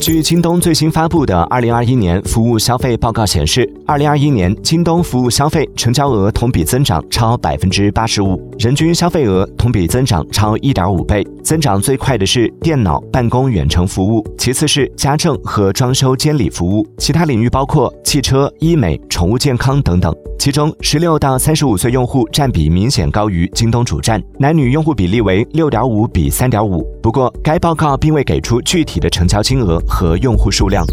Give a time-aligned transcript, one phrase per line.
[0.00, 11.24] 据京东最新发布的二零二一年服务消费报告显示，二零二一年京东服务消费成交额同比增长超百分之八十五，人均消费额同比增长超一点五倍。
[11.44, 20.12] 增长最快的是电脑办公远程服务，其次是家政和装修监理服务，其他领域包括汽车、医美、宠物健康等等。
[20.42, 26.82] 其中，十六到三十五岁用户占比明显高于京东主站，男女用户比例为六点五比三点五。
[27.00, 30.84] 不过，该报告并未给出具体的成交金额和用户数量。